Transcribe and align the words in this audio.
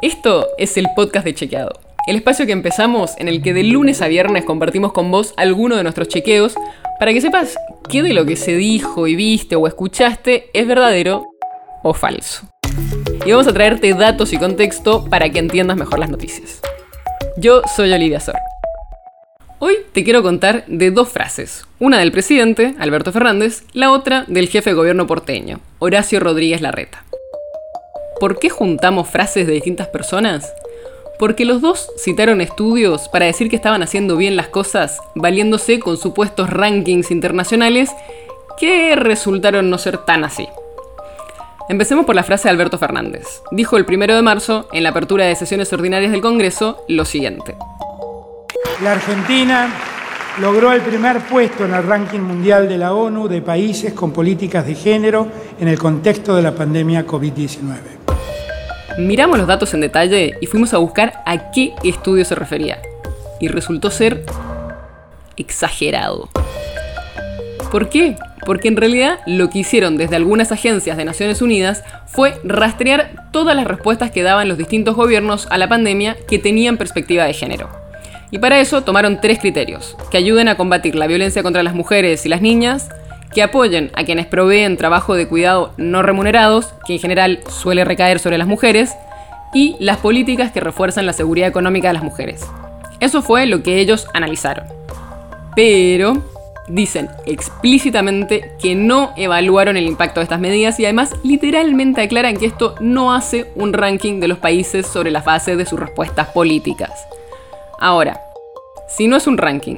Esto 0.00 0.46
es 0.58 0.76
el 0.76 0.86
podcast 0.94 1.24
de 1.24 1.34
Chequeado, 1.34 1.72
el 2.06 2.14
espacio 2.14 2.46
que 2.46 2.52
empezamos 2.52 3.14
en 3.18 3.26
el 3.26 3.42
que 3.42 3.52
de 3.52 3.64
lunes 3.64 4.00
a 4.00 4.06
viernes 4.06 4.44
compartimos 4.44 4.92
con 4.92 5.10
vos 5.10 5.34
alguno 5.36 5.76
de 5.76 5.82
nuestros 5.82 6.06
chequeos 6.06 6.54
para 7.00 7.12
que 7.12 7.20
sepas 7.20 7.56
qué 7.90 8.04
de 8.04 8.14
lo 8.14 8.24
que 8.24 8.36
se 8.36 8.54
dijo 8.56 9.08
y 9.08 9.16
viste 9.16 9.56
o 9.56 9.66
escuchaste 9.66 10.50
es 10.54 10.68
verdadero 10.68 11.26
o 11.82 11.94
falso. 11.94 12.48
Y 13.26 13.32
vamos 13.32 13.48
a 13.48 13.52
traerte 13.52 13.92
datos 13.92 14.32
y 14.32 14.38
contexto 14.38 15.04
para 15.04 15.30
que 15.30 15.40
entiendas 15.40 15.76
mejor 15.76 15.98
las 15.98 16.10
noticias. 16.10 16.60
Yo 17.36 17.62
soy 17.74 17.92
Olivia 17.92 18.20
Sor. 18.20 18.36
Hoy 19.58 19.78
te 19.92 20.04
quiero 20.04 20.22
contar 20.22 20.64
de 20.68 20.92
dos 20.92 21.08
frases, 21.08 21.66
una 21.80 21.98
del 21.98 22.12
presidente, 22.12 22.76
Alberto 22.78 23.10
Fernández, 23.10 23.64
la 23.72 23.90
otra 23.90 24.24
del 24.28 24.48
jefe 24.48 24.70
de 24.70 24.76
gobierno 24.76 25.08
porteño, 25.08 25.58
Horacio 25.80 26.20
Rodríguez 26.20 26.60
Larreta. 26.60 27.04
¿Por 28.20 28.38
qué 28.38 28.48
juntamos 28.50 29.08
frases 29.08 29.46
de 29.46 29.52
distintas 29.52 29.86
personas? 29.88 30.52
Porque 31.18 31.44
los 31.44 31.60
dos 31.60 31.90
citaron 31.96 32.40
estudios 32.40 33.08
para 33.08 33.26
decir 33.26 33.48
que 33.48 33.56
estaban 33.56 33.82
haciendo 33.82 34.16
bien 34.16 34.36
las 34.36 34.48
cosas, 34.48 34.98
valiéndose 35.14 35.78
con 35.78 35.96
supuestos 35.96 36.50
rankings 36.50 37.10
internacionales 37.10 37.90
que 38.58 38.96
resultaron 38.96 39.70
no 39.70 39.78
ser 39.78 39.98
tan 39.98 40.24
así. 40.24 40.48
Empecemos 41.68 42.06
por 42.06 42.16
la 42.16 42.24
frase 42.24 42.48
de 42.48 42.50
Alberto 42.50 42.78
Fernández. 42.78 43.42
Dijo 43.50 43.76
el 43.76 43.84
primero 43.84 44.16
de 44.16 44.22
marzo, 44.22 44.68
en 44.72 44.82
la 44.82 44.88
apertura 44.88 45.26
de 45.26 45.36
sesiones 45.36 45.72
ordinarias 45.72 46.10
del 46.10 46.22
Congreso, 46.22 46.82
lo 46.88 47.04
siguiente. 47.04 47.56
La 48.82 48.92
Argentina 48.92 49.68
logró 50.40 50.72
el 50.72 50.80
primer 50.82 51.20
puesto 51.20 51.64
en 51.64 51.74
el 51.74 51.82
ranking 51.82 52.20
mundial 52.20 52.68
de 52.68 52.78
la 52.78 52.94
ONU 52.94 53.28
de 53.28 53.42
países 53.42 53.92
con 53.92 54.12
políticas 54.12 54.66
de 54.66 54.74
género 54.74 55.26
en 55.58 55.68
el 55.68 55.78
contexto 55.78 56.36
de 56.36 56.42
la 56.42 56.54
pandemia 56.54 57.06
COVID-19. 57.06 57.58
Miramos 58.98 59.38
los 59.38 59.46
datos 59.46 59.74
en 59.74 59.80
detalle 59.80 60.36
y 60.40 60.46
fuimos 60.46 60.74
a 60.74 60.78
buscar 60.78 61.22
a 61.26 61.50
qué 61.50 61.74
estudio 61.82 62.24
se 62.24 62.34
refería. 62.34 62.80
Y 63.40 63.48
resultó 63.48 63.90
ser 63.90 64.24
exagerado. 65.36 66.28
¿Por 67.70 67.88
qué? 67.88 68.16
Porque 68.44 68.68
en 68.68 68.76
realidad 68.76 69.20
lo 69.26 69.50
que 69.50 69.60
hicieron 69.60 69.96
desde 69.96 70.16
algunas 70.16 70.52
agencias 70.52 70.96
de 70.96 71.04
Naciones 71.04 71.42
Unidas 71.42 71.84
fue 72.06 72.34
rastrear 72.44 73.30
todas 73.30 73.54
las 73.54 73.66
respuestas 73.66 74.10
que 74.10 74.22
daban 74.22 74.48
los 74.48 74.58
distintos 74.58 74.96
gobiernos 74.96 75.46
a 75.50 75.58
la 75.58 75.68
pandemia 75.68 76.16
que 76.28 76.38
tenían 76.38 76.76
perspectiva 76.76 77.24
de 77.24 77.34
género. 77.34 77.87
Y 78.30 78.38
para 78.38 78.60
eso 78.60 78.82
tomaron 78.82 79.20
tres 79.20 79.38
criterios, 79.38 79.96
que 80.10 80.18
ayuden 80.18 80.48
a 80.48 80.56
combatir 80.56 80.94
la 80.94 81.06
violencia 81.06 81.42
contra 81.42 81.62
las 81.62 81.74
mujeres 81.74 82.26
y 82.26 82.28
las 82.28 82.42
niñas, 82.42 82.90
que 83.32 83.42
apoyen 83.42 83.90
a 83.94 84.04
quienes 84.04 84.26
proveen 84.26 84.76
trabajo 84.76 85.14
de 85.14 85.28
cuidado 85.28 85.72
no 85.76 86.02
remunerados, 86.02 86.74
que 86.86 86.94
en 86.94 87.00
general 87.00 87.40
suele 87.48 87.84
recaer 87.84 88.18
sobre 88.18 88.38
las 88.38 88.46
mujeres, 88.46 88.94
y 89.54 89.76
las 89.78 89.98
políticas 89.98 90.52
que 90.52 90.60
refuerzan 90.60 91.06
la 91.06 91.12
seguridad 91.12 91.48
económica 91.48 91.88
de 91.88 91.94
las 91.94 92.02
mujeres. 92.02 92.46
Eso 93.00 93.22
fue 93.22 93.46
lo 93.46 93.62
que 93.62 93.80
ellos 93.80 94.06
analizaron. 94.12 94.66
Pero 95.54 96.22
dicen 96.68 97.08
explícitamente 97.24 98.52
que 98.60 98.74
no 98.74 99.12
evaluaron 99.16 99.76
el 99.76 99.86
impacto 99.86 100.20
de 100.20 100.24
estas 100.24 100.40
medidas 100.40 100.78
y 100.78 100.84
además 100.84 101.14
literalmente 101.24 102.02
aclaran 102.02 102.36
que 102.36 102.46
esto 102.46 102.74
no 102.80 103.14
hace 103.14 103.50
un 103.54 103.72
ranking 103.72 104.20
de 104.20 104.28
los 104.28 104.38
países 104.38 104.86
sobre 104.86 105.10
la 105.10 105.22
fase 105.22 105.56
de 105.56 105.64
sus 105.64 105.80
respuestas 105.80 106.28
políticas. 106.28 106.92
Ahora, 107.78 108.20
si 108.88 109.08
no 109.08 109.16
es 109.16 109.26
un 109.26 109.38
ranking, 109.38 109.76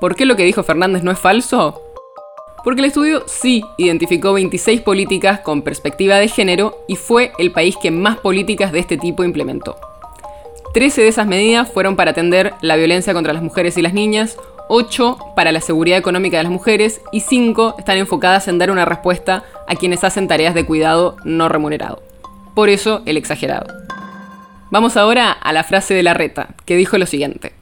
¿por 0.00 0.16
qué 0.16 0.24
lo 0.24 0.36
que 0.36 0.44
dijo 0.44 0.62
Fernández 0.62 1.02
no 1.02 1.10
es 1.10 1.18
falso? 1.18 1.82
porque 2.66 2.80
el 2.80 2.86
estudio 2.86 3.22
sí 3.28 3.64
identificó 3.76 4.32
26 4.32 4.80
políticas 4.80 5.38
con 5.38 5.62
perspectiva 5.62 6.16
de 6.16 6.26
género 6.26 6.76
y 6.88 6.96
fue 6.96 7.30
el 7.38 7.52
país 7.52 7.76
que 7.80 7.92
más 7.92 8.16
políticas 8.16 8.72
de 8.72 8.80
este 8.80 8.98
tipo 8.98 9.22
implementó. 9.22 9.76
13 10.74 11.02
de 11.02 11.06
esas 11.06 11.28
medidas 11.28 11.70
fueron 11.70 11.94
para 11.94 12.10
atender 12.10 12.54
la 12.62 12.74
violencia 12.74 13.14
contra 13.14 13.32
las 13.32 13.44
mujeres 13.44 13.78
y 13.78 13.82
las 13.82 13.94
niñas, 13.94 14.36
8 14.68 15.16
para 15.36 15.52
la 15.52 15.60
seguridad 15.60 15.96
económica 15.96 16.38
de 16.38 16.42
las 16.42 16.50
mujeres 16.50 17.02
y 17.12 17.20
5 17.20 17.76
están 17.78 17.98
enfocadas 17.98 18.48
en 18.48 18.58
dar 18.58 18.72
una 18.72 18.84
respuesta 18.84 19.44
a 19.68 19.76
quienes 19.76 20.02
hacen 20.02 20.26
tareas 20.26 20.56
de 20.56 20.66
cuidado 20.66 21.18
no 21.22 21.48
remunerado. 21.48 22.02
Por 22.56 22.68
eso 22.68 23.02
el 23.06 23.16
exagerado. 23.16 23.85
Vamos 24.76 24.98
ahora 24.98 25.32
a 25.32 25.54
la 25.54 25.64
frase 25.64 25.94
de 25.94 26.02
la 26.02 26.12
reta, 26.12 26.54
que 26.66 26.76
dijo 26.76 26.98
lo 26.98 27.06
siguiente. 27.06 27.52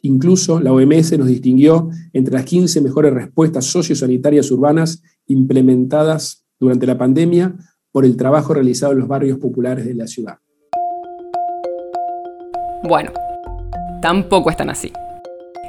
Incluso 0.00 0.58
la 0.58 0.72
OMS 0.72 1.16
nos 1.16 1.28
distinguió 1.28 1.88
entre 2.12 2.34
las 2.34 2.44
15 2.44 2.80
mejores 2.80 3.14
respuestas 3.14 3.64
sociosanitarias 3.66 4.50
urbanas 4.50 5.04
implementadas 5.28 6.44
durante 6.58 6.84
la 6.84 6.98
pandemia 6.98 7.54
por 7.92 8.04
el 8.04 8.16
trabajo 8.16 8.54
realizado 8.54 8.90
en 8.90 8.98
los 8.98 9.06
barrios 9.06 9.38
populares 9.38 9.86
de 9.86 9.94
la 9.94 10.08
ciudad. 10.08 10.38
Bueno, 12.82 13.12
tampoco 14.00 14.50
están 14.50 14.68
así. 14.68 14.92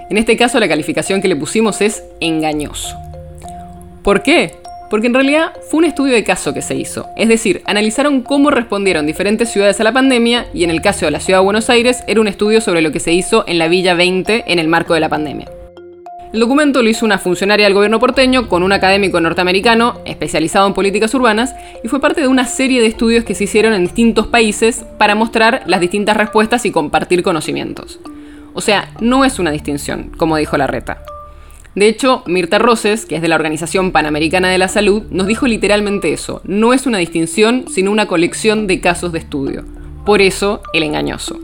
En 0.10 0.18
este 0.18 0.36
caso 0.36 0.60
la 0.60 0.68
calificación 0.68 1.22
que 1.22 1.28
le 1.28 1.36
pusimos 1.36 1.82
es 1.82 2.04
engañoso. 2.20 2.98
¿Por 4.02 4.24
qué? 4.24 4.63
Porque 4.94 5.08
en 5.08 5.16
realidad 5.16 5.54
fue 5.72 5.80
un 5.80 5.86
estudio 5.86 6.14
de 6.14 6.24
caso 6.24 6.54
que 6.54 6.62
se 6.62 6.76
hizo. 6.76 7.10
Es 7.18 7.28
decir, 7.28 7.64
analizaron 7.66 8.22
cómo 8.22 8.52
respondieron 8.52 9.08
diferentes 9.08 9.50
ciudades 9.50 9.80
a 9.80 9.84
la 9.84 9.92
pandemia 9.92 10.46
y 10.54 10.64
en 10.64 10.70
el 10.70 10.84
caso 10.84 11.06
de 11.06 11.12
la 11.12 11.20
ciudad 11.20 11.40
de 11.40 11.46
Buenos 11.46 11.72
Aires 11.72 12.04
era 12.06 12.22
un 12.22 12.28
estudio 12.28 12.62
sobre 12.62 12.84
lo 12.84 12.92
que 12.92 13.00
se 13.00 13.12
hizo 13.12 13.44
en 13.48 13.58
la 13.58 13.68
Villa 13.68 13.96
20 13.96 14.44
en 14.46 14.60
el 14.60 14.68
marco 14.68 14.94
de 14.94 15.00
la 15.00 15.10
pandemia. 15.10 15.50
El 16.32 16.40
documento 16.40 16.84
lo 16.84 16.90
hizo 16.90 17.08
una 17.08 17.18
funcionaria 17.18 17.66
del 17.66 17.74
gobierno 17.74 18.00
porteño 18.00 18.48
con 18.48 18.62
un 18.62 18.72
académico 18.72 19.20
norteamericano 19.20 20.00
especializado 20.06 20.68
en 20.68 20.76
políticas 20.76 21.12
urbanas 21.16 21.56
y 21.84 21.88
fue 21.88 22.00
parte 22.00 22.22
de 22.22 22.28
una 22.28 22.46
serie 22.46 22.80
de 22.80 22.86
estudios 22.86 23.24
que 23.24 23.34
se 23.34 23.46
hicieron 23.46 23.74
en 23.74 23.82
distintos 23.82 24.28
países 24.28 24.86
para 25.00 25.16
mostrar 25.16 25.64
las 25.66 25.80
distintas 25.82 26.18
respuestas 26.18 26.68
y 26.68 26.72
compartir 26.72 27.24
conocimientos. 27.24 28.00
O 28.54 28.62
sea, 28.62 28.92
no 29.02 29.26
es 29.26 29.40
una 29.40 29.50
distinción, 29.50 30.12
como 30.16 30.38
dijo 30.38 30.56
la 30.56 30.68
reta. 30.68 31.00
De 31.76 31.88
hecho, 31.88 32.24
Mirta 32.28 32.60
Roses, 32.60 33.06
que 33.06 33.16
es 33.16 33.22
de 33.22 33.28
la 33.28 33.36
Organización 33.36 33.92
Panamericana 33.92 34.50
de 34.50 34.60
la 34.60 34.68
Salud, 34.68 35.04
nos 35.10 35.26
dijo 35.26 35.48
literalmente 35.48 36.14
eso. 36.14 36.42
No 36.44 36.72
es 36.72 36.86
una 36.86 37.00
distinción, 37.00 37.66
sino 37.68 37.92
una 37.92 38.06
colección 38.06 38.68
de 38.68 38.80
casos 38.80 39.12
de 39.12 39.20
estudio. 39.20 39.66
Por 40.06 40.22
eso, 40.22 40.62
el 40.74 40.84
engañoso. 40.84 41.40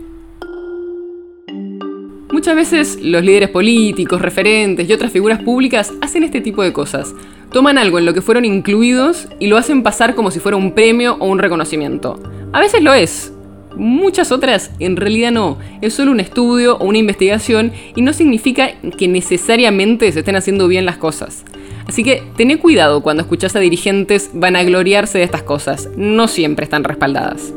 Muchas 2.32 2.56
veces 2.56 3.00
los 3.02 3.24
líderes 3.24 3.50
políticos, 3.50 4.22
referentes 4.22 4.88
y 4.88 4.94
otras 4.94 5.12
figuras 5.12 5.42
públicas 5.42 5.92
hacen 6.02 6.22
este 6.22 6.42
tipo 6.42 6.62
de 6.62 6.74
cosas. 6.74 7.16
Toman 7.52 7.80
algo 7.80 7.98
en 7.98 8.06
lo 8.06 8.14
que 8.14 8.22
fueron 8.22 8.46
incluidos 8.46 9.28
y 9.40 9.48
lo 9.48 9.58
hacen 9.58 9.82
pasar 9.82 10.14
como 10.14 10.30
si 10.30 10.40
fuera 10.40 10.56
un 10.56 10.74
premio 10.74 11.18
o 11.20 11.26
un 11.26 11.40
reconocimiento. 11.40 12.22
A 12.54 12.60
veces 12.60 12.84
lo 12.84 12.94
es, 12.94 13.34
Muchas 13.80 14.34
otras 14.34 14.72
en 14.80 14.98
realidad 14.98 15.32
no, 15.32 15.58
es 15.82 15.94
solo 15.94 16.12
un 16.12 16.20
estudio 16.20 16.76
o 16.78 16.86
una 16.86 16.98
investigación 16.98 17.72
y 17.96 18.02
no 18.02 18.12
significa 18.12 18.74
que 18.98 19.08
necesariamente 19.08 20.12
se 20.12 20.20
estén 20.20 20.36
haciendo 20.36 20.68
bien 20.68 20.86
las 20.86 20.98
cosas. 20.98 21.46
Así 21.88 22.04
que 22.04 22.22
tené 22.36 22.58
cuidado 22.58 23.02
cuando 23.02 23.24
escuchás 23.24 23.56
a 23.56 23.60
dirigentes 23.60 24.32
vanagloriarse 24.34 25.18
de 25.18 25.24
estas 25.24 25.44
cosas, 25.44 25.90
no 25.96 26.28
siempre 26.28 26.66
están 26.66 26.84
respaldadas. 26.84 27.54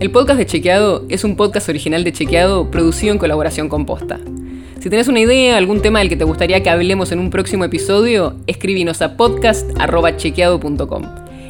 El 0.00 0.10
podcast 0.10 0.38
de 0.38 0.46
Chequeado 0.46 1.04
es 1.10 1.24
un 1.24 1.36
podcast 1.36 1.68
original 1.68 2.04
de 2.04 2.12
Chequeado 2.12 2.70
producido 2.70 3.12
en 3.12 3.18
colaboración 3.18 3.68
con 3.68 3.84
Posta. 3.84 4.18
Si 4.80 4.88
tenés 4.88 5.08
una 5.08 5.20
idea, 5.20 5.58
algún 5.58 5.82
tema 5.82 5.98
del 5.98 6.08
que 6.08 6.16
te 6.16 6.24
gustaría 6.24 6.62
que 6.62 6.70
hablemos 6.70 7.12
en 7.12 7.18
un 7.18 7.28
próximo 7.28 7.64
episodio, 7.64 8.36
escríbenos 8.46 9.02
a 9.02 9.18
podcast.chequeado.com. 9.18 11.23